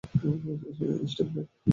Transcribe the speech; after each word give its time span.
স্টিফলারকে 0.03 0.53
kiss 1.01 1.13
করেছিস? 1.19 1.67